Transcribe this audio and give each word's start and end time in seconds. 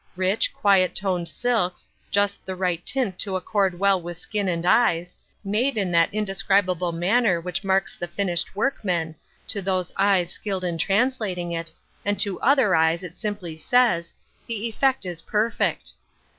Rich, 0.15 0.51
quiet 0.51 0.95
toned 0.95 1.29
silks, 1.29 1.91
just 2.09 2.43
the 2.43 2.55
right 2.55 2.83
tint 2.87 3.19
to 3.19 3.35
accord 3.35 3.77
well 3.77 4.01
with 4.01 4.17
skin 4.17 4.47
and 4.47 4.65
eyes, 4.65 5.15
made 5.43 5.77
in 5.77 5.91
that 5.91 6.11
indescrib 6.11 6.67
able 6.71 6.91
manner 6.91 7.39
which 7.39 7.63
marks 7.63 7.93
the 7.93 8.07
finished 8.07 8.55
workman, 8.55 9.13
to 9.47 9.61
those 9.61 9.91
eyes 9.97 10.31
skilled 10.31 10.63
in 10.63 10.79
translating 10.79 11.51
it, 11.51 11.71
and 12.03 12.19
to 12.19 12.41
other 12.41 12.73
eyes 12.73 13.03
it 13.03 13.19
simply 13.19 13.57
says," 13.59 14.15
The 14.47 14.67
effect 14.67 15.05
is 15.05 15.21
per 15.21 15.51
fect." 15.51 15.93